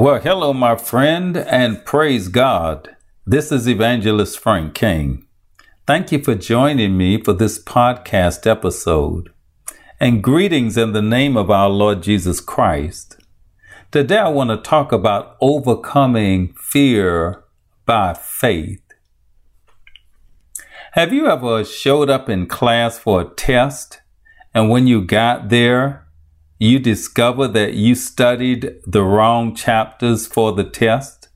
Well, 0.00 0.18
hello, 0.18 0.54
my 0.54 0.76
friend, 0.76 1.36
and 1.36 1.84
praise 1.84 2.28
God. 2.28 2.96
This 3.26 3.52
is 3.52 3.68
Evangelist 3.68 4.38
Frank 4.38 4.74
King. 4.74 5.26
Thank 5.86 6.10
you 6.10 6.24
for 6.24 6.34
joining 6.34 6.96
me 6.96 7.22
for 7.22 7.34
this 7.34 7.62
podcast 7.62 8.46
episode. 8.46 9.30
And 10.00 10.22
greetings 10.22 10.78
in 10.78 10.92
the 10.92 11.02
name 11.02 11.36
of 11.36 11.50
our 11.50 11.68
Lord 11.68 12.02
Jesus 12.02 12.40
Christ. 12.40 13.18
Today, 13.90 14.16
I 14.16 14.30
want 14.30 14.48
to 14.48 14.56
talk 14.56 14.90
about 14.90 15.36
overcoming 15.38 16.54
fear 16.54 17.44
by 17.84 18.14
faith. 18.14 18.80
Have 20.92 21.12
you 21.12 21.26
ever 21.26 21.62
showed 21.62 22.08
up 22.08 22.30
in 22.30 22.46
class 22.46 22.98
for 22.98 23.20
a 23.20 23.28
test 23.34 24.00
and 24.54 24.70
when 24.70 24.86
you 24.86 25.02
got 25.02 25.50
there, 25.50 26.06
you 26.60 26.78
discover 26.78 27.48
that 27.48 27.72
you 27.72 27.94
studied 27.94 28.74
the 28.86 29.02
wrong 29.02 29.54
chapters 29.54 30.26
for 30.26 30.52
the 30.52 30.62
test? 30.62 31.30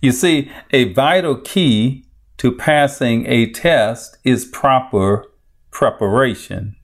You 0.00 0.12
see, 0.12 0.50
a 0.70 0.92
vital 0.92 1.34
key 1.34 2.06
to 2.36 2.52
passing 2.52 3.26
a 3.26 3.50
test 3.50 4.16
is 4.22 4.44
proper 4.44 5.24
preparation. 5.72 6.76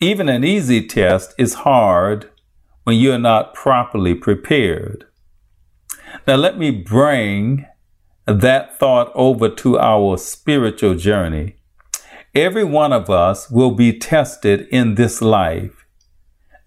Even 0.00 0.28
an 0.28 0.44
easy 0.44 0.86
test 0.86 1.34
is 1.38 1.54
hard 1.54 2.30
when 2.84 2.96
you're 2.96 3.18
not 3.18 3.54
properly 3.54 4.14
prepared. 4.14 5.06
Now, 6.26 6.36
let 6.36 6.58
me 6.58 6.70
bring 6.70 7.64
that 8.26 8.78
thought 8.78 9.10
over 9.14 9.48
to 9.48 9.78
our 9.78 10.18
spiritual 10.18 10.94
journey. 10.94 11.56
Every 12.34 12.64
one 12.64 12.92
of 12.92 13.08
us 13.08 13.50
will 13.50 13.70
be 13.70 13.98
tested 13.98 14.68
in 14.70 14.96
this 14.96 15.22
life 15.22 15.86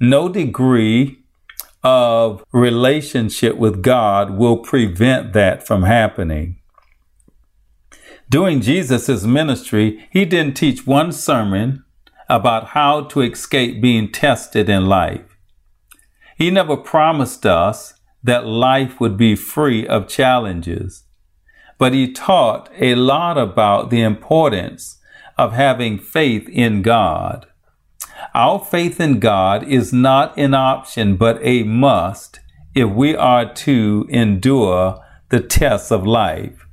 no 0.02 0.28
degree 0.28 1.20
of 1.84 2.44
relationship 2.52 3.56
with 3.56 3.84
God 3.84 4.32
will 4.32 4.58
prevent 4.58 5.34
that 5.34 5.66
from 5.66 5.84
happening. 5.84 6.58
During 8.28 8.62
Jesus' 8.62 9.24
ministry, 9.24 10.08
he 10.10 10.26
didn't 10.26 10.56
teach 10.56 10.88
one 10.88 11.12
sermon 11.12 11.84
about 12.28 12.70
how 12.70 13.02
to 13.02 13.22
escape 13.22 13.80
being 13.80 14.12
tested 14.12 14.70
in 14.70 14.88
life. 14.88 15.38
He 16.36 16.50
never 16.50 16.78
promised 16.78 17.46
us 17.46 17.94
that 18.24 18.46
life 18.46 19.00
would 19.00 19.18
be 19.18 19.36
free 19.36 19.86
of 19.86 20.08
challenges, 20.08 21.04
but 21.78 21.94
he 21.94 22.12
taught 22.12 22.70
a 22.80 22.96
lot 22.96 23.38
about 23.38 23.92
the 23.92 24.02
importance 24.02 25.00
of 25.38 25.54
having 25.54 26.00
faith 26.00 26.50
in 26.50 26.82
God. 26.82 27.46
Our 28.34 28.60
faith 28.60 29.00
in 29.00 29.20
God 29.20 29.64
is 29.64 29.92
not 29.92 30.38
an 30.38 30.54
option, 30.54 31.16
but 31.16 31.40
a 31.42 31.64
must 31.64 32.40
if 32.74 32.90
we 32.90 33.16
are 33.16 33.52
to 33.54 34.08
endure 34.10 35.04
the 35.30 35.40
tests 35.40 35.92
of 35.92 36.06
life. 36.06 36.66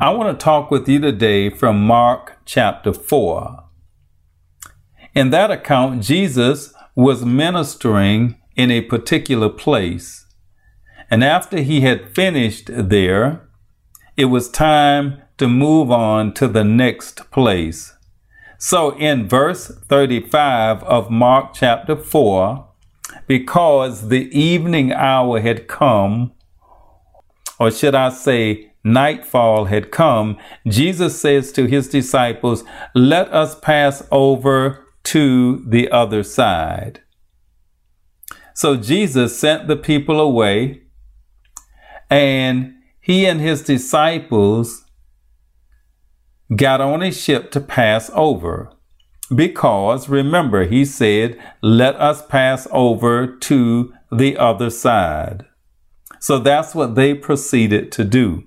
I 0.00 0.10
want 0.10 0.38
to 0.38 0.44
talk 0.44 0.70
with 0.70 0.88
you 0.88 1.00
today 1.00 1.50
from 1.50 1.86
Mark 1.86 2.38
chapter 2.44 2.92
4. 2.92 3.64
In 5.14 5.30
that 5.30 5.50
account, 5.50 6.02
Jesus 6.02 6.74
was 6.94 7.24
ministering 7.24 8.40
in 8.56 8.70
a 8.70 8.80
particular 8.82 9.48
place. 9.48 10.26
And 11.10 11.22
after 11.22 11.60
he 11.60 11.82
had 11.82 12.14
finished 12.14 12.70
there, 12.72 13.48
it 14.16 14.26
was 14.26 14.48
time 14.48 15.22
to 15.38 15.48
move 15.48 15.90
on 15.90 16.32
to 16.34 16.48
the 16.48 16.64
next 16.64 17.30
place. 17.30 17.93
So 18.66 18.96
in 18.96 19.28
verse 19.28 19.68
35 19.68 20.82
of 20.84 21.10
Mark 21.10 21.52
chapter 21.52 21.94
4, 21.94 22.66
because 23.26 24.08
the 24.08 24.26
evening 24.34 24.90
hour 24.90 25.38
had 25.38 25.68
come, 25.68 26.32
or 27.60 27.70
should 27.70 27.94
I 27.94 28.08
say, 28.08 28.72
nightfall 28.82 29.66
had 29.66 29.90
come, 29.90 30.38
Jesus 30.66 31.20
says 31.20 31.52
to 31.52 31.66
his 31.66 31.90
disciples, 31.90 32.64
Let 32.94 33.30
us 33.34 33.54
pass 33.60 34.02
over 34.10 34.86
to 35.12 35.62
the 35.68 35.90
other 35.90 36.22
side. 36.22 37.02
So 38.54 38.76
Jesus 38.76 39.38
sent 39.38 39.68
the 39.68 39.76
people 39.76 40.18
away, 40.18 40.84
and 42.08 42.76
he 42.98 43.26
and 43.26 43.42
his 43.42 43.60
disciples 43.60 44.83
got 46.54 46.80
on 46.80 47.02
a 47.02 47.12
ship 47.12 47.50
to 47.52 47.60
pass 47.60 48.10
over. 48.14 48.70
Because 49.34 50.08
remember, 50.08 50.66
he 50.66 50.84
said, 50.84 51.38
Let 51.62 51.96
us 51.96 52.24
pass 52.26 52.68
over 52.70 53.26
to 53.26 53.94
the 54.12 54.36
other 54.36 54.70
side. 54.70 55.46
So 56.20 56.38
that's 56.38 56.74
what 56.74 56.94
they 56.94 57.14
proceeded 57.14 57.90
to 57.92 58.04
do. 58.04 58.44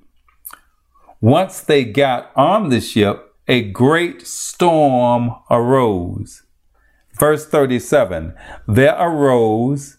Once 1.21 1.61
they 1.61 1.83
got 1.83 2.31
on 2.35 2.69
the 2.69 2.81
ship, 2.81 3.35
a 3.47 3.61
great 3.61 4.27
storm 4.27 5.31
arose. 5.49 6.43
Verse 7.17 7.47
37 7.47 8.35
There 8.67 8.95
arose 8.95 9.97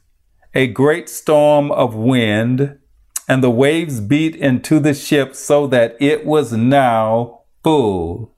a 0.55 0.67
great 0.69 1.09
storm 1.09 1.71
of 1.73 1.95
wind, 1.95 2.79
and 3.29 3.43
the 3.43 3.51
waves 3.51 4.01
beat 4.01 4.37
into 4.37 4.79
the 4.81 4.95
ship 4.95 5.35
so 5.35 5.67
that 5.67 5.97
it 6.01 6.25
was 6.25 6.53
now 6.53 7.38
full. 7.69 8.35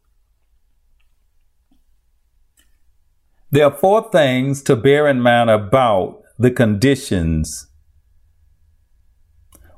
There 3.53 3.65
are 3.65 3.77
four 3.85 4.11
things 4.11 4.61
to 4.65 4.75
bear 4.75 5.07
in 5.07 5.21
mind 5.21 5.51
about 5.51 6.23
the 6.37 6.51
conditions. 6.51 7.69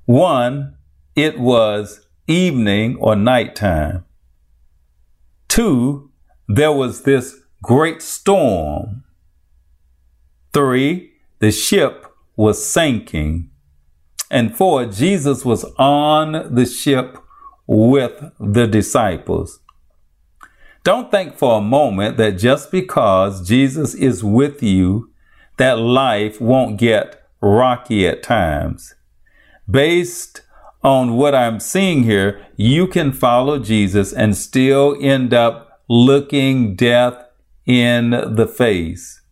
One, 0.06 0.76
it 1.14 1.38
was 1.38 2.00
evening 2.26 2.96
or 2.98 3.14
nighttime. 3.14 4.06
Two, 5.48 6.10
there 6.48 6.72
was 6.72 7.02
this 7.02 7.36
great 7.62 8.00
storm. 8.00 9.04
Three, 10.54 11.12
the 11.40 11.52
ship 11.52 12.06
was 12.36 12.64
sinking. 12.64 13.50
And 14.30 14.56
four, 14.56 14.86
Jesus 14.86 15.44
was 15.44 15.64
on 15.76 16.54
the 16.54 16.64
ship 16.64 17.18
with 17.72 18.22
the 18.38 18.66
disciples. 18.66 19.60
Don't 20.84 21.10
think 21.10 21.38
for 21.38 21.56
a 21.56 21.62
moment 21.62 22.18
that 22.18 22.32
just 22.32 22.70
because 22.70 23.48
Jesus 23.48 23.94
is 23.94 24.22
with 24.22 24.62
you, 24.62 25.10
that 25.56 25.78
life 25.78 26.38
won't 26.38 26.78
get 26.78 27.26
rocky 27.40 28.06
at 28.06 28.22
times. 28.22 28.94
Based 29.70 30.42
on 30.82 31.16
what 31.16 31.34
I'm 31.34 31.60
seeing 31.60 32.02
here, 32.02 32.46
you 32.56 32.86
can 32.86 33.10
follow 33.10 33.58
Jesus 33.58 34.12
and 34.12 34.36
still 34.36 34.94
end 35.00 35.32
up 35.32 35.80
looking 35.88 36.74
death 36.76 37.24
in 37.64 38.10
the 38.10 38.46
face. 38.46 39.22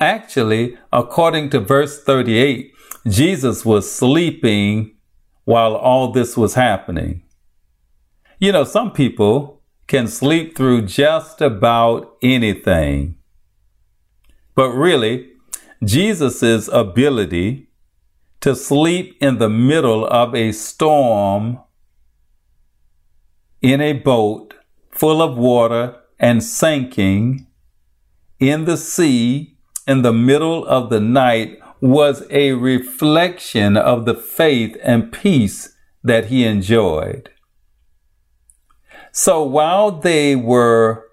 Actually, 0.00 0.78
according 0.90 1.50
to 1.50 1.60
verse 1.60 2.02
38, 2.02 2.72
Jesus 3.06 3.64
was 3.64 3.90
sleeping 3.90 4.95
while 5.46 5.74
all 5.74 6.12
this 6.12 6.36
was 6.36 6.54
happening. 6.54 7.22
You 8.38 8.52
know, 8.52 8.64
some 8.64 8.92
people 8.92 9.62
can 9.86 10.08
sleep 10.08 10.56
through 10.56 10.82
just 10.82 11.40
about 11.40 12.16
anything. 12.20 13.14
But 14.56 14.70
really, 14.70 15.30
Jesus' 15.84 16.68
ability 16.72 17.68
to 18.40 18.56
sleep 18.56 19.16
in 19.20 19.38
the 19.38 19.48
middle 19.48 20.04
of 20.06 20.34
a 20.34 20.50
storm 20.52 21.60
in 23.62 23.80
a 23.80 23.92
boat 23.92 24.54
full 24.90 25.22
of 25.22 25.38
water 25.38 25.96
and 26.18 26.42
sinking 26.42 27.46
in 28.40 28.64
the 28.64 28.76
sea 28.76 29.56
in 29.86 30.02
the 30.02 30.12
middle 30.12 30.66
of 30.66 30.90
the 30.90 31.00
night 31.00 31.58
was 31.80 32.24
a 32.30 32.52
reflection 32.52 33.76
of 33.76 34.04
the 34.04 34.14
faith 34.14 34.76
and 34.82 35.12
peace 35.12 35.74
that 36.02 36.26
he 36.26 36.44
enjoyed. 36.44 37.30
So 39.12 39.42
while 39.42 39.90
they 39.92 40.36
were 40.36 41.06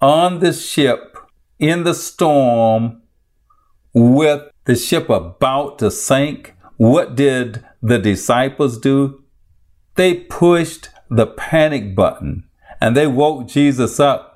on 0.00 0.40
the 0.40 0.52
ship 0.52 1.16
in 1.58 1.84
the 1.84 1.94
storm 1.94 3.02
with 3.94 4.42
the 4.64 4.74
ship 4.74 5.08
about 5.08 5.78
to 5.78 5.90
sink, 5.90 6.54
what 6.76 7.14
did 7.14 7.64
the 7.82 7.98
disciples 7.98 8.78
do? 8.78 9.24
They 9.94 10.14
pushed 10.14 10.88
the 11.10 11.26
panic 11.26 11.94
button 11.94 12.44
and 12.80 12.96
they 12.96 13.06
woke 13.06 13.48
Jesus 13.48 14.00
up 14.00 14.32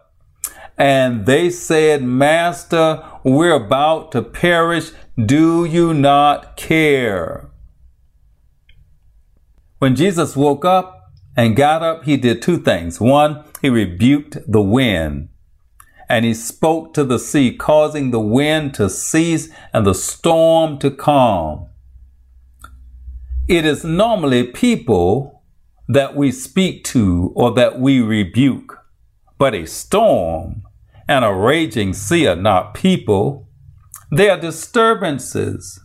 and 0.78 1.24
they 1.24 1.48
said, 1.50 2.02
Master, 2.02 3.02
we're 3.26 3.52
about 3.54 4.12
to 4.12 4.22
perish. 4.22 4.92
Do 5.22 5.64
you 5.64 5.92
not 5.92 6.56
care? 6.56 7.50
When 9.78 9.96
Jesus 9.96 10.36
woke 10.36 10.64
up 10.64 11.12
and 11.36 11.56
got 11.56 11.82
up, 11.82 12.04
he 12.04 12.16
did 12.16 12.40
two 12.40 12.58
things. 12.58 13.00
One, 13.00 13.44
he 13.60 13.68
rebuked 13.68 14.38
the 14.46 14.62
wind. 14.62 15.28
and 16.08 16.24
he 16.24 16.34
spoke 16.34 16.94
to 16.94 17.04
the 17.04 17.18
sea, 17.18 17.52
causing 17.56 18.10
the 18.10 18.20
wind 18.20 18.74
to 18.74 18.88
cease 18.88 19.48
and 19.72 19.86
the 19.86 19.94
storm 19.94 20.78
to 20.78 20.90
calm. 20.90 21.66
It 23.48 23.64
is 23.64 23.84
normally 23.84 24.44
people 24.44 25.42
that 25.88 26.16
we 26.16 26.32
speak 26.32 26.84
to 26.84 27.32
or 27.34 27.52
that 27.54 27.80
we 27.80 28.00
rebuke, 28.00 28.78
but 29.38 29.54
a 29.54 29.66
storm 29.66 30.62
and 31.08 31.24
a 31.24 31.32
raging 31.32 31.92
sea 31.92 32.26
are 32.26 32.36
not 32.36 32.74
people. 32.74 33.48
They 34.10 34.28
are 34.28 34.38
disturbances. 34.38 35.80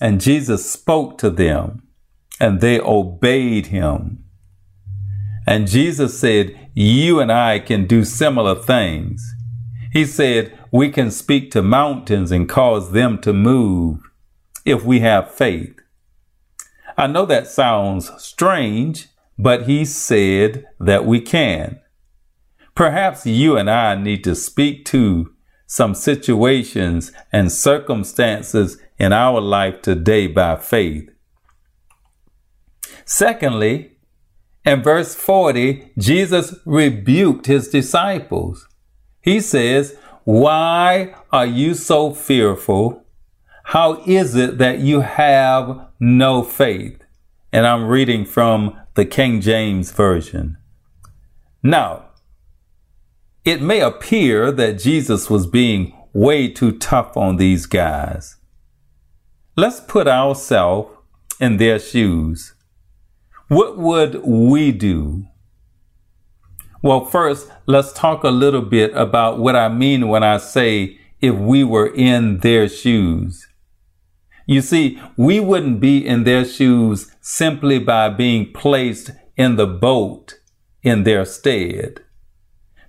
And 0.00 0.20
Jesus 0.20 0.70
spoke 0.70 1.18
to 1.18 1.30
them, 1.30 1.82
and 2.40 2.60
they 2.60 2.80
obeyed 2.80 3.66
him. 3.66 4.24
And 5.46 5.68
Jesus 5.68 6.18
said, 6.18 6.70
You 6.74 7.20
and 7.20 7.30
I 7.30 7.58
can 7.58 7.86
do 7.86 8.04
similar 8.04 8.54
things. 8.54 9.22
He 9.92 10.04
said, 10.04 10.58
We 10.72 10.90
can 10.90 11.10
speak 11.10 11.50
to 11.52 11.62
mountains 11.62 12.32
and 12.32 12.48
cause 12.48 12.92
them 12.92 13.20
to 13.22 13.32
move 13.32 14.00
if 14.64 14.84
we 14.84 15.00
have 15.00 15.32
faith. 15.32 15.76
I 16.96 17.06
know 17.06 17.26
that 17.26 17.46
sounds 17.46 18.10
strange, 18.22 19.08
but 19.38 19.66
he 19.66 19.84
said 19.84 20.66
that 20.78 21.04
we 21.04 21.20
can. 21.20 21.80
Perhaps 22.74 23.24
you 23.26 23.56
and 23.56 23.70
I 23.70 23.94
need 23.94 24.24
to 24.24 24.34
speak 24.34 24.84
to 24.86 25.32
some 25.66 25.94
situations 25.94 27.12
and 27.32 27.50
circumstances 27.50 28.78
in 28.98 29.12
our 29.12 29.40
life 29.40 29.82
today 29.82 30.26
by 30.26 30.56
faith. 30.56 31.08
Secondly, 33.04 33.92
in 34.64 34.82
verse 34.82 35.14
40, 35.14 35.92
Jesus 35.98 36.54
rebuked 36.64 37.46
his 37.46 37.68
disciples. 37.68 38.66
He 39.20 39.40
says, 39.40 39.96
Why 40.24 41.14
are 41.30 41.46
you 41.46 41.74
so 41.74 42.12
fearful? 42.12 43.04
How 43.64 44.02
is 44.04 44.34
it 44.34 44.58
that 44.58 44.80
you 44.80 45.00
have 45.00 45.88
no 46.00 46.42
faith? 46.42 47.02
And 47.52 47.66
I'm 47.66 47.86
reading 47.86 48.24
from 48.24 48.78
the 48.94 49.04
King 49.04 49.40
James 49.40 49.90
Version. 49.92 50.56
Now, 51.62 52.03
it 53.44 53.60
may 53.60 53.80
appear 53.80 54.50
that 54.50 54.78
Jesus 54.78 55.28
was 55.28 55.46
being 55.46 55.94
way 56.14 56.48
too 56.48 56.72
tough 56.78 57.16
on 57.16 57.36
these 57.36 57.66
guys. 57.66 58.36
Let's 59.56 59.80
put 59.80 60.08
ourselves 60.08 60.90
in 61.38 61.58
their 61.58 61.78
shoes. 61.78 62.54
What 63.48 63.76
would 63.76 64.24
we 64.24 64.72
do? 64.72 65.26
Well, 66.82 67.04
first, 67.04 67.50
let's 67.66 67.92
talk 67.92 68.24
a 68.24 68.30
little 68.30 68.62
bit 68.62 68.94
about 68.94 69.38
what 69.38 69.56
I 69.56 69.68
mean 69.68 70.08
when 70.08 70.22
I 70.22 70.38
say 70.38 70.98
if 71.20 71.34
we 71.34 71.64
were 71.64 71.92
in 71.94 72.38
their 72.38 72.68
shoes. 72.68 73.46
You 74.46 74.60
see, 74.60 75.00
we 75.16 75.40
wouldn't 75.40 75.80
be 75.80 76.06
in 76.06 76.24
their 76.24 76.44
shoes 76.44 77.10
simply 77.20 77.78
by 77.78 78.10
being 78.10 78.52
placed 78.52 79.10
in 79.36 79.56
the 79.56 79.66
boat 79.66 80.34
in 80.82 81.04
their 81.04 81.24
stead 81.24 82.03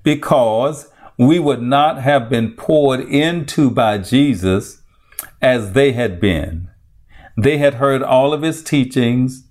because 0.06 0.90
we 1.18 1.40
would 1.40 1.62
not 1.62 2.02
have 2.02 2.30
been 2.30 2.54
poured 2.54 3.02
into 3.02 3.70
by 3.70 3.98
Jesus 3.98 4.82
as 5.42 5.74
they 5.74 5.92
had 5.92 6.22
been. 6.22 6.70
They 7.36 7.58
had 7.58 7.76
heard 7.76 8.04
all 8.04 8.32
of 8.32 8.44
his 8.44 8.64
teachings. 8.64 9.44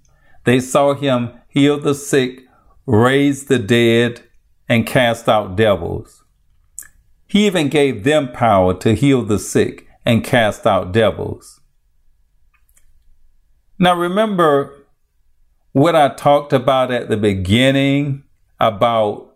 They 0.44 0.60
saw 0.60 0.94
him 0.94 1.32
heal 1.48 1.78
the 1.78 1.94
sick, 1.94 2.42
raise 2.86 3.46
the 3.46 3.58
dead, 3.58 4.22
and 4.68 4.86
cast 4.86 5.28
out 5.28 5.56
devils. 5.56 6.22
He 7.26 7.46
even 7.46 7.68
gave 7.68 8.04
them 8.04 8.30
power 8.30 8.74
to 8.74 8.94
heal 8.94 9.22
the 9.22 9.38
sick 9.38 9.88
and 10.06 10.22
cast 10.22 10.66
out 10.66 10.92
devils. 10.92 11.60
Now 13.78 13.96
remember 13.96 14.86
what 15.72 15.96
I 15.96 16.10
talked 16.10 16.52
about 16.52 16.92
at 16.92 17.08
the 17.08 17.16
beginning 17.16 18.22
about 18.60 19.33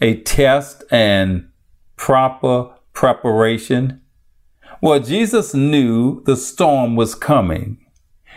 a 0.00 0.20
test 0.22 0.84
and 0.90 1.48
proper 1.96 2.70
preparation? 2.92 4.00
Well, 4.82 5.00
Jesus 5.00 5.54
knew 5.54 6.22
the 6.24 6.36
storm 6.36 6.96
was 6.96 7.14
coming. 7.14 7.78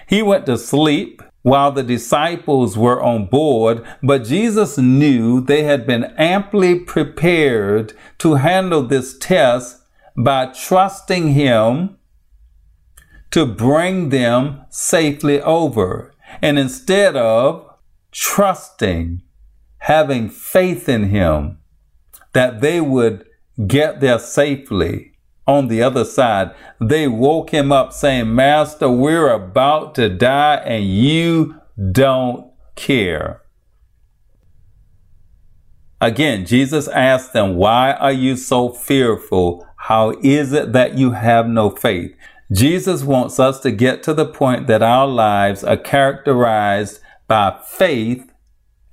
He 0.08 0.22
went 0.22 0.46
to 0.48 0.58
sleep 0.58 1.22
while 1.44 1.72
the 1.72 1.84
disciples 1.84 2.78
were 2.78 3.02
on 3.02 3.26
board, 3.26 3.86
but 4.02 4.24
Jesus 4.24 4.78
knew 4.78 5.42
they 5.42 5.64
had 5.64 5.86
been 5.86 6.06
amply 6.18 6.80
prepared 6.80 7.94
to 8.18 8.36
handle 8.36 8.82
this 8.84 9.18
test 9.18 9.82
by 10.18 10.48
trusting 10.48 11.34
Him 11.34 11.98
to 13.32 13.46
bring 13.46 14.10
them 14.10 14.62
safely 14.70 15.42
over. 15.42 16.14
And 16.42 16.58
instead 16.58 17.16
of 17.16 17.70
trusting 18.12 19.22
having 19.84 20.30
faith 20.30 20.88
in 20.88 21.04
him 21.10 21.58
that 22.32 22.62
they 22.62 22.80
would 22.80 23.26
get 23.68 24.00
there 24.00 24.18
safely 24.18 25.12
on 25.46 25.68
the 25.68 25.84
other 25.84 26.06
side. 26.06 26.52
They 26.80 27.06
woke 27.06 27.50
him 27.50 27.74
up 27.74 27.92
saying, 27.92 28.34
Master, 28.34 28.90
we're 28.90 29.30
about 29.30 29.94
to 29.96 30.08
die 30.08 30.56
and 30.56 30.86
you 30.86 31.60
don't 31.92 32.50
care. 32.76 33.42
Again, 36.00 36.46
Jesus 36.46 36.88
asked 36.88 37.34
them, 37.34 37.56
Why 37.56 37.92
are 37.92 38.14
you 38.14 38.38
so 38.38 38.70
fearful? 38.70 39.68
How 39.76 40.12
is 40.22 40.54
it 40.54 40.72
that 40.72 40.98
you 40.98 41.12
have 41.12 41.46
no 41.46 41.70
faith? 41.70 42.16
Jesus 42.54 43.04
wants 43.04 43.38
us 43.38 43.60
to 43.60 43.72
get 43.72 44.02
to 44.04 44.14
the 44.14 44.26
point 44.26 44.68
that 44.68 44.82
our 44.82 45.08
lives 45.08 45.62
are 45.62 45.76
characterized 45.76 47.02
by 47.28 47.60
faith 47.66 48.33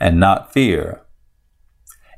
and 0.00 0.18
not 0.18 0.52
fear. 0.52 1.02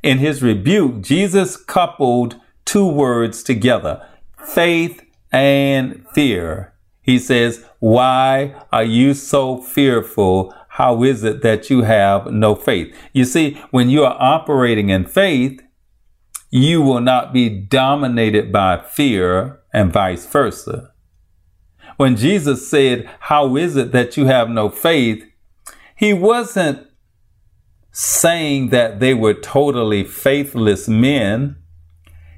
In 0.02 0.18
his 0.18 0.42
rebuke, 0.42 1.02
Jesus 1.02 1.56
coupled 1.56 2.36
two 2.64 2.86
words 2.86 3.42
together 3.42 4.06
faith 4.44 5.02
and 5.30 6.04
fear. 6.14 6.72
He 7.00 7.18
says, 7.18 7.64
Why 7.80 8.54
are 8.72 8.84
you 8.84 9.14
so 9.14 9.60
fearful? 9.60 10.54
How 10.68 11.02
is 11.02 11.22
it 11.22 11.42
that 11.42 11.68
you 11.68 11.82
have 11.82 12.32
no 12.32 12.54
faith? 12.54 12.96
You 13.12 13.24
see, 13.24 13.60
when 13.70 13.90
you 13.90 14.04
are 14.04 14.16
operating 14.18 14.88
in 14.88 15.04
faith, 15.04 15.60
you 16.50 16.80
will 16.82 17.00
not 17.00 17.32
be 17.32 17.48
dominated 17.48 18.52
by 18.52 18.78
fear 18.78 19.60
and 19.72 19.92
vice 19.92 20.26
versa. 20.26 20.92
When 21.96 22.16
Jesus 22.16 22.68
said, 22.68 23.08
How 23.20 23.56
is 23.56 23.76
it 23.76 23.92
that 23.92 24.16
you 24.16 24.26
have 24.26 24.48
no 24.48 24.68
faith? 24.68 25.24
He 25.96 26.12
wasn't 26.12 26.86
saying 27.92 28.70
that 28.70 29.00
they 29.00 29.12
were 29.12 29.34
totally 29.34 30.02
faithless 30.02 30.88
men. 30.88 31.56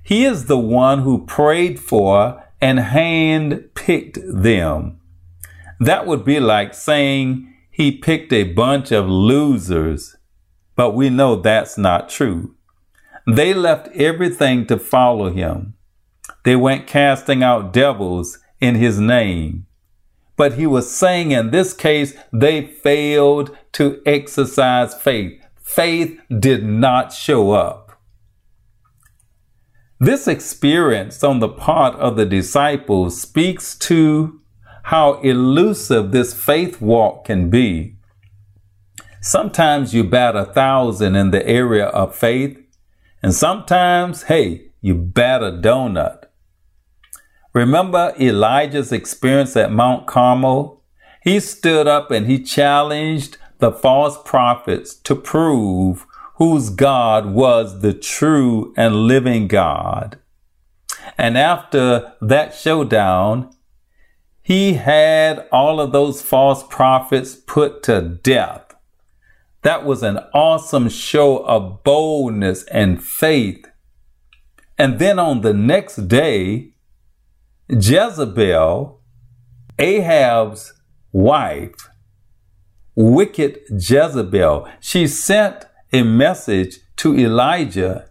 He 0.02 0.24
is 0.24 0.46
the 0.46 0.58
one 0.58 1.00
who 1.00 1.24
prayed 1.24 1.78
for 1.78 2.44
and 2.60 2.80
hand 2.80 3.70
picked 3.74 4.18
them. 4.26 5.00
That 5.78 6.06
would 6.06 6.24
be 6.24 6.40
like 6.40 6.74
saying 6.74 7.54
he 7.70 7.92
picked 7.92 8.32
a 8.32 8.52
bunch 8.52 8.90
of 8.90 9.08
losers, 9.08 10.16
but 10.76 10.94
we 10.94 11.08
know 11.08 11.36
that's 11.36 11.78
not 11.78 12.08
true. 12.08 12.56
They 13.26 13.54
left 13.54 13.88
everything 13.94 14.66
to 14.66 14.76
follow 14.76 15.30
him. 15.30 15.74
They 16.44 16.56
went 16.56 16.86
casting 16.86 17.42
out 17.42 17.72
devils 17.72 18.38
in 18.60 18.74
his 18.74 18.98
name. 18.98 19.66
But 20.36 20.54
he 20.54 20.66
was 20.66 20.90
saying 20.90 21.30
in 21.30 21.50
this 21.50 21.72
case, 21.72 22.14
they 22.32 22.66
failed 22.66 23.56
to 23.72 24.02
exercise 24.04 24.94
faith 24.94 25.43
faith 25.64 26.20
did 26.38 26.62
not 26.62 27.12
show 27.12 27.52
up. 27.52 28.00
This 29.98 30.28
experience 30.28 31.24
on 31.24 31.40
the 31.40 31.48
part 31.48 31.94
of 31.96 32.16
the 32.16 32.26
disciples 32.26 33.20
speaks 33.20 33.74
to 33.78 34.40
how 34.84 35.14
elusive 35.22 36.12
this 36.12 36.34
faith 36.34 36.80
walk 36.80 37.24
can 37.24 37.48
be. 37.48 37.96
Sometimes 39.22 39.94
you 39.94 40.04
bat 40.04 40.36
a 40.36 40.44
thousand 40.44 41.16
in 41.16 41.30
the 41.30 41.44
area 41.48 41.86
of 41.86 42.14
faith, 42.14 42.58
and 43.22 43.34
sometimes, 43.34 44.24
hey, 44.24 44.66
you 44.82 44.94
bat 44.94 45.42
a 45.42 45.50
donut. 45.50 46.24
Remember 47.54 48.12
Elijah's 48.20 48.92
experience 48.92 49.56
at 49.56 49.72
Mount 49.72 50.06
Carmel? 50.06 50.82
He 51.22 51.40
stood 51.40 51.86
up 51.86 52.10
and 52.10 52.26
he 52.26 52.42
challenged 52.42 53.38
the 53.64 53.72
false 53.72 54.18
prophets 54.26 54.94
to 54.94 55.16
prove 55.16 56.06
whose 56.34 56.68
God 56.68 57.32
was 57.32 57.80
the 57.80 57.94
true 57.94 58.74
and 58.76 59.06
living 59.08 59.48
God. 59.48 60.18
And 61.16 61.38
after 61.38 62.12
that 62.20 62.54
showdown, 62.54 63.56
he 64.42 64.74
had 64.74 65.48
all 65.50 65.80
of 65.80 65.92
those 65.92 66.20
false 66.20 66.62
prophets 66.68 67.34
put 67.34 67.82
to 67.84 68.02
death. 68.02 68.74
That 69.62 69.86
was 69.86 70.02
an 70.02 70.18
awesome 70.34 70.90
show 70.90 71.38
of 71.46 71.82
boldness 71.84 72.64
and 72.64 73.02
faith 73.02 73.64
And 74.78 74.98
then 74.98 75.18
on 75.18 75.40
the 75.40 75.54
next 75.54 76.08
day, 76.08 76.74
Jezebel, 77.70 79.00
Ahab's 79.78 80.74
wife, 81.12 81.88
wicked 82.94 83.60
Jezebel, 83.70 84.68
she 84.80 85.06
sent 85.06 85.64
a 85.92 86.02
message 86.02 86.78
to 86.96 87.16
Elijah 87.16 88.10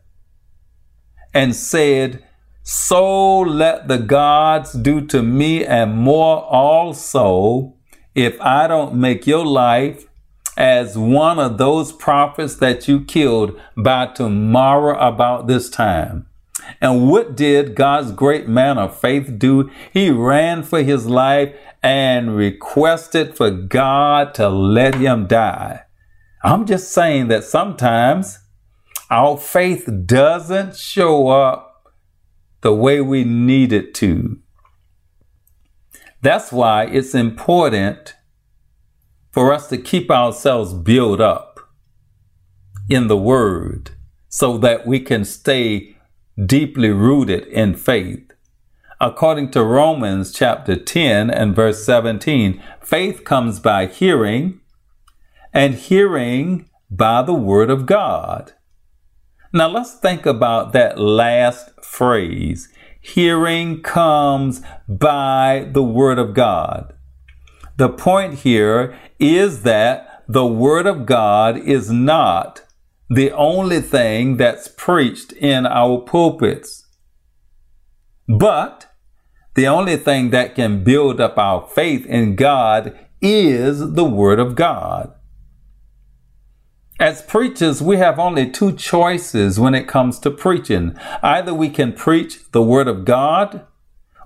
and 1.33 1.55
said, 1.55 2.23
So 2.63 3.39
let 3.39 3.87
the 3.87 3.97
gods 3.97 4.73
do 4.73 5.05
to 5.07 5.23
me 5.23 5.65
and 5.65 5.95
more 5.95 6.43
also 6.43 7.75
if 8.15 8.39
I 8.39 8.67
don't 8.67 8.95
make 8.95 9.25
your 9.25 9.45
life 9.45 10.05
as 10.55 10.97
one 10.97 11.39
of 11.39 11.57
those 11.57 11.91
prophets 11.91 12.57
that 12.57 12.87
you 12.87 13.03
killed 13.03 13.59
by 13.75 14.05
tomorrow 14.07 14.97
about 14.99 15.47
this 15.47 15.69
time. 15.69 16.27
And 16.81 17.09
what 17.09 17.35
did 17.35 17.75
God's 17.75 18.11
great 18.11 18.47
man 18.47 18.77
of 18.77 18.99
faith 18.99 19.37
do? 19.37 19.69
He 19.91 20.09
ran 20.09 20.63
for 20.63 20.81
his 20.81 21.05
life 21.05 21.55
and 21.81 22.35
requested 22.35 23.35
for 23.35 23.51
God 23.51 24.33
to 24.35 24.49
let 24.49 24.95
him 24.95 25.27
die. 25.27 25.81
I'm 26.43 26.65
just 26.65 26.91
saying 26.91 27.27
that 27.29 27.43
sometimes 27.43 28.39
our 29.09 29.37
faith 29.37 29.89
doesn't 30.05 30.75
show 30.75 31.29
up 31.29 31.93
the 32.61 32.73
way 32.73 33.01
we 33.01 33.23
need 33.23 33.71
it 33.71 33.93
to. 33.95 34.39
That's 36.21 36.51
why 36.51 36.85
it's 36.85 37.13
important 37.13 38.15
for 39.31 39.53
us 39.53 39.67
to 39.69 39.77
keep 39.77 40.09
ourselves 40.09 40.73
built 40.73 41.19
up 41.19 41.59
in 42.89 43.07
the 43.07 43.17
Word 43.17 43.91
so 44.29 44.57
that 44.57 44.87
we 44.87 44.99
can 44.99 45.25
stay 45.25 45.95
deeply 46.43 46.89
rooted 46.89 47.45
in 47.47 47.75
faith. 47.75 48.31
According 48.99 49.51
to 49.51 49.63
Romans 49.63 50.31
chapter 50.31 50.75
10 50.75 51.29
and 51.29 51.55
verse 51.55 51.83
17, 51.85 52.61
faith 52.81 53.23
comes 53.23 53.59
by 53.59 53.85
hearing, 53.85 54.61
and 55.53 55.75
hearing 55.75 56.69
by 56.89 57.21
the 57.21 57.33
Word 57.33 57.69
of 57.69 57.85
God. 57.85 58.53
Now 59.51 59.67
let's 59.67 59.93
think 59.93 60.25
about 60.25 60.73
that 60.73 60.97
last 60.97 61.69
phrase. 61.83 62.69
Hearing 63.01 63.81
comes 63.81 64.61
by 64.87 65.69
the 65.71 65.83
Word 65.83 66.17
of 66.17 66.33
God. 66.33 66.93
The 67.75 67.89
point 67.89 68.35
here 68.39 68.97
is 69.19 69.63
that 69.63 70.23
the 70.27 70.45
Word 70.45 70.87
of 70.87 71.05
God 71.05 71.57
is 71.57 71.91
not 71.91 72.61
the 73.09 73.31
only 73.31 73.81
thing 73.81 74.37
that's 74.37 74.67
preached 74.67 75.31
in 75.33 75.65
our 75.65 75.99
pulpits. 75.99 76.87
But 78.27 78.91
the 79.55 79.67
only 79.67 79.97
thing 79.97 80.29
that 80.31 80.55
can 80.55 80.83
build 80.83 81.21
up 81.21 81.37
our 81.37 81.67
faith 81.67 82.05
in 82.05 82.35
God 82.35 82.97
is 83.21 83.93
the 83.93 84.05
Word 84.05 84.39
of 84.39 84.55
God. 84.55 85.13
As 86.99 87.21
preachers, 87.21 87.81
we 87.81 87.97
have 87.97 88.19
only 88.19 88.49
two 88.49 88.71
choices 88.71 89.59
when 89.59 89.75
it 89.75 89.87
comes 89.87 90.19
to 90.19 90.31
preaching. 90.31 90.95
Either 91.21 91.53
we 91.53 91.69
can 91.69 91.93
preach 91.93 92.51
the 92.51 92.63
Word 92.63 92.87
of 92.87 93.03
God 93.03 93.65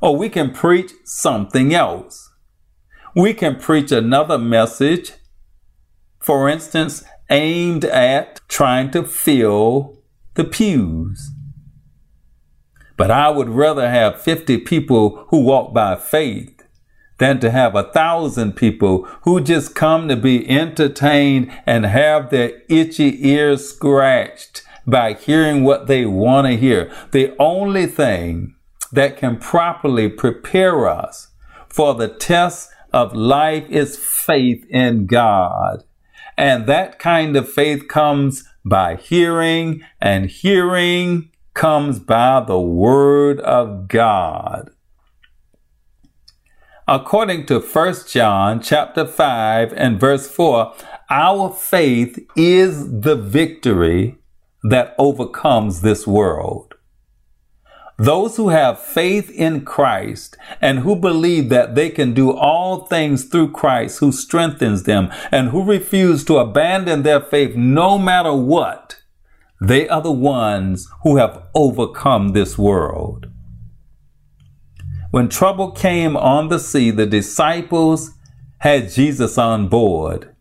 or 0.01 0.15
we 0.15 0.29
can 0.29 0.51
preach 0.51 0.91
something 1.03 1.73
else 1.73 2.27
we 3.17 3.33
can 3.33 3.55
preach 3.55 3.91
another 3.91 4.37
message, 4.37 5.13
for 6.19 6.47
instance, 6.47 7.03
aimed 7.29 7.85
at 7.85 8.41
trying 8.47 8.91
to 8.91 9.03
fill 9.03 9.97
the 10.35 10.43
pews. 10.43 11.31
But 12.95 13.11
I 13.11 13.29
would 13.29 13.49
rather 13.49 13.89
have 13.89 14.21
50 14.21 14.59
people 14.59 15.25
who 15.29 15.41
walk 15.41 15.73
by 15.73 15.95
faith 15.95 16.63
than 17.19 17.39
to 17.39 17.51
have 17.51 17.75
a 17.75 17.91
thousand 17.91 18.55
people 18.55 19.03
who 19.23 19.41
just 19.41 19.75
come 19.75 20.07
to 20.07 20.15
be 20.15 20.47
entertained 20.49 21.51
and 21.65 21.85
have 21.85 22.29
their 22.29 22.61
itchy 22.69 23.27
ears 23.27 23.69
scratched 23.69 24.63
by 24.85 25.13
hearing 25.13 25.63
what 25.63 25.87
they 25.87 26.05
want 26.05 26.47
to 26.47 26.55
hear. 26.55 26.91
The 27.11 27.35
only 27.39 27.85
thing 27.87 28.55
that 28.91 29.17
can 29.17 29.37
properly 29.37 30.09
prepare 30.09 30.87
us 30.87 31.29
for 31.67 31.93
the 31.93 32.07
test 32.07 32.69
of 32.93 33.13
life 33.13 33.69
is 33.69 33.97
faith 33.97 34.65
in 34.69 35.05
God. 35.05 35.83
And 36.37 36.67
that 36.67 36.99
kind 36.99 37.35
of 37.35 37.51
faith 37.51 37.87
comes 37.87 38.43
by 38.63 38.95
hearing, 38.95 39.81
and 39.99 40.29
hearing 40.29 41.31
comes 41.53 41.99
by 41.99 42.43
the 42.45 42.59
Word 42.59 43.39
of 43.39 43.87
God. 43.87 44.69
According 46.87 47.47
to 47.47 47.59
1 47.59 47.95
John 48.07 48.61
chapter 48.61 49.05
5 49.05 49.73
and 49.73 49.99
verse 49.99 50.29
4, 50.29 50.73
our 51.09 51.51
faith 51.51 52.19
is 52.35 53.01
the 53.01 53.15
victory 53.15 54.17
that 54.63 54.95
overcomes 54.97 55.81
this 55.81 56.05
world. 56.05 56.66
Those 57.97 58.37
who 58.37 58.49
have 58.49 58.79
faith 58.79 59.31
in 59.31 59.65
Christ 59.65 60.37
and 60.61 60.79
who 60.79 60.95
believe 60.95 61.49
that 61.49 61.73
they 61.73 61.89
can 61.89 62.13
do 62.13 62.31
all 62.31 62.85
things 62.85 63.23
through 63.23 63.51
Christ 63.51 63.99
who 63.99 64.11
strengthens 64.11 64.83
them 64.83 65.09
and 65.31 65.49
who 65.49 65.63
refuse 65.63 66.23
to 66.25 66.37
abandon 66.37 67.01
their 67.01 67.19
faith 67.19 67.55
no 67.55 67.97
matter 67.97 68.33
what, 68.33 68.97
they 69.59 69.89
are 69.89 70.01
the 70.01 70.11
ones 70.11 70.87
who 71.01 71.17
have 71.17 71.43
overcome 71.55 72.33
this 72.33 72.55
world. 72.55 73.25
When 75.09 75.27
trouble 75.29 75.71
came 75.71 76.15
on 76.15 76.49
the 76.49 76.59
sea, 76.59 76.91
the 76.91 77.07
disciples 77.07 78.11
had 78.59 78.91
Jesus 78.91 79.39
on 79.39 79.69
board. 79.69 80.35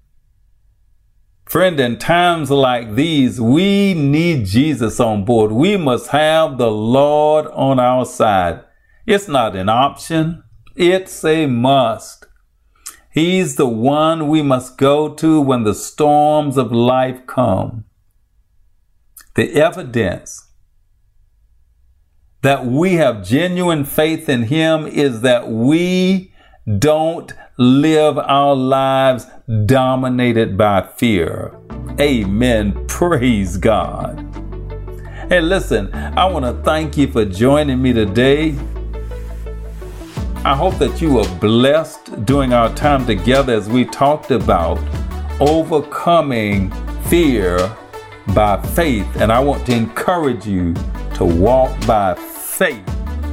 Friend, 1.47 1.79
in 1.79 1.99
times 1.99 2.50
like 2.50 2.97
these, 2.97 3.41
we 3.41 3.95
need 3.95 4.47
Jesus 4.47 4.99
on 4.99 5.25
board. 5.25 5.53
We 5.53 5.76
must 5.76 6.09
have 6.09 6.59
the 6.59 6.71
Lord 6.71 7.47
on 7.47 7.79
our 7.79 8.05
side. 8.05 8.65
It's 9.07 9.29
not 9.29 9.55
an 9.55 9.69
option. 9.69 10.43
It's 10.75 11.25
a 11.25 11.47
must. 11.47 12.26
He's 13.12 13.55
the 13.55 13.69
one 13.69 14.29
we 14.29 14.43
must 14.43 14.76
go 14.76 15.15
to 15.15 15.41
when 15.41 15.62
the 15.62 15.75
storms 15.75 16.57
of 16.57 16.73
life 16.73 17.26
come. 17.29 17.85
The 19.37 19.55
evidence 19.55 20.50
that 22.43 22.67
we 22.67 22.95
have 22.95 23.25
genuine 23.25 23.85
faith 23.85 24.29
in 24.29 24.45
Him 24.45 24.87
is 24.87 25.21
that 25.21 25.49
we 25.49 26.35
don't 26.79 27.33
live 27.57 28.19
our 28.19 28.57
lives 28.57 29.26
dominated 29.65 30.57
by 30.57 30.83
fear. 30.83 31.57
Amen. 32.00 32.87
Praise 32.88 33.57
God. 33.57 34.19
Hey, 35.29 35.41
listen, 35.41 35.93
I 35.95 36.26
want 36.26 36.45
to 36.45 36.53
thank 36.62 36.97
you 36.97 37.07
for 37.07 37.25
joining 37.25 37.81
me 37.81 37.93
today. 37.93 38.57
I 40.45 40.55
hope 40.55 40.79
that 40.79 41.00
you 41.00 41.15
were 41.15 41.29
blessed 41.38 42.25
during 42.25 42.53
our 42.53 42.73
time 42.75 43.07
together 43.07 43.55
as 43.55 43.69
we 43.69 43.85
talked 43.85 44.31
about 44.31 44.79
overcoming 45.41 46.71
fear 47.05 47.59
by 48.35 48.61
faith. 48.75 49.09
And 49.17 49.33
I 49.33 49.41
want 49.41 49.67
to 49.67 49.75
encourage 49.75 50.47
you 50.47 50.75
to 51.15 51.25
walk 51.25 51.87
by 51.87 52.15
faith 52.15 52.88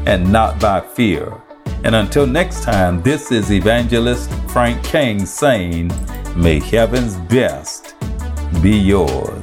and 0.05 0.31
not 0.31 0.59
by 0.59 0.81
fear. 0.81 1.42
And 1.83 1.95
until 1.95 2.25
next 2.25 2.63
time, 2.63 3.01
this 3.01 3.29
is 3.31 3.51
Evangelist 3.51 4.31
Frank 4.47 4.81
King 4.85 5.25
saying, 5.25 5.91
May 6.33 6.59
heaven's 6.61 7.17
best 7.27 7.95
be 8.61 8.77
yours. 8.77 9.42